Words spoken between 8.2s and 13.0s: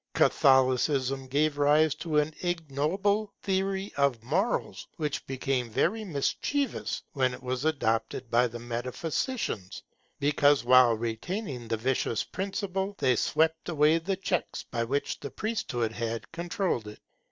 by the metaphysicians; because, while retaining the vicious principle,